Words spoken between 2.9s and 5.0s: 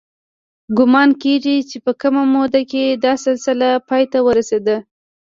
دا سلسله پای ته ورسېده